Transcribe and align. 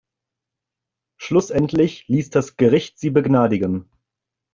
Schlussendlich 1.17 2.07
ließ 2.07 2.31
das 2.31 2.57
Gericht 2.57 2.97
sie 2.97 3.11
begnadigen. 3.11 3.87